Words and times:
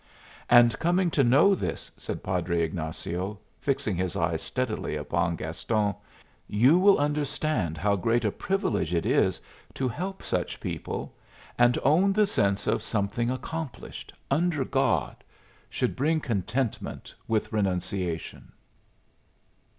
And 0.49 0.79
coming 0.79 1.11
to 1.11 1.23
know 1.23 1.53
this," 1.53 1.91
said 1.95 2.23
Padre 2.23 2.63
Ignazio, 2.63 3.37
fixing 3.59 3.95
his 3.95 4.15
eyes 4.15 4.41
steadily 4.41 4.95
upon 4.95 5.35
Gaston, 5.35 5.93
"you 6.47 6.79
will 6.79 6.97
understand 6.97 7.77
how 7.77 7.95
great 7.95 8.25
a 8.25 8.31
privilege 8.31 8.95
it 8.95 9.05
is 9.05 9.39
to 9.75 9.87
help 9.87 10.23
such 10.23 10.59
people, 10.59 11.13
and 11.55 11.77
hour 11.85 12.09
the 12.11 12.25
sense 12.25 12.65
of 12.65 12.81
something 12.81 13.29
accomplished 13.29 14.11
under 14.31 14.65
God 14.65 15.17
should 15.69 15.95
bring 15.95 16.19
contentment 16.19 17.13
with 17.27 17.53
renunciation." 17.53 18.53